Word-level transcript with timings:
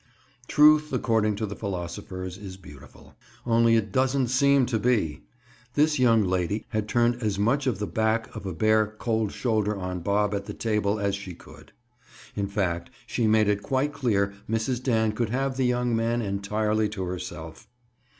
Truth, 0.47 0.91
according 0.91 1.35
to 1.35 1.45
the 1.45 1.55
philosophers, 1.55 2.35
is 2.35 2.57
beautiful. 2.57 3.13
Only 3.45 3.75
it 3.75 3.91
doesn't 3.91 4.29
seem 4.29 4.65
to 4.65 4.79
be! 4.79 5.21
This 5.75 5.99
young 5.99 6.23
lady 6.23 6.65
had 6.69 6.87
turned 6.89 7.21
as 7.21 7.37
much 7.37 7.67
of 7.67 7.77
the 7.77 7.85
back 7.85 8.35
of 8.35 8.47
a 8.47 8.53
bare 8.55 8.87
"cold 8.97 9.31
shoulder" 9.31 9.77
on 9.77 9.99
Bob 9.99 10.33
at 10.33 10.45
the 10.45 10.55
table 10.55 10.99
as 10.99 11.13
she 11.13 11.35
could. 11.35 11.71
In 12.35 12.47
fact, 12.47 12.89
she 13.05 13.27
made 13.27 13.47
it 13.47 13.61
quite 13.61 13.93
clear 13.93 14.33
Mrs. 14.49 14.81
Dan 14.81 15.11
could 15.11 15.29
have 15.29 15.55
the 15.55 15.65
young 15.65 15.95
man 15.95 16.19
entirely 16.23 16.89
to 16.89 17.03
herself. 17.03 17.67